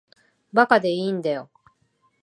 [0.51, 1.51] 馬鹿でいいんだよ。